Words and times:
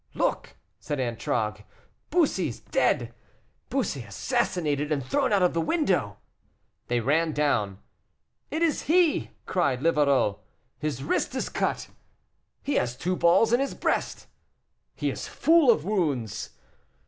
"Look!" 0.15 0.55
said 0.79 0.99
Antragues, 0.99 1.61
"Bussy 2.09 2.51
dead! 2.71 3.13
Bussy 3.69 4.01
assassinated 4.01 4.91
and 4.91 5.05
thrown 5.05 5.31
out 5.31 5.43
of 5.43 5.55
window." 5.55 6.17
They 6.87 6.99
ran 6.99 7.33
down. 7.33 7.77
"It 8.49 8.63
is 8.63 8.81
he," 8.89 9.29
cried 9.45 9.83
Livarot. 9.83 10.39
"His 10.79 11.03
wrist 11.03 11.35
is 11.35 11.49
cut." 11.49 11.89
"He 12.63 12.77
has 12.81 12.97
two 12.97 13.15
balls 13.15 13.53
in 13.53 13.59
his 13.59 13.75
breast." 13.75 14.25
"He 14.95 15.11
is 15.11 15.27
full 15.27 15.69
of 15.69 15.85
wounds." 15.85 16.49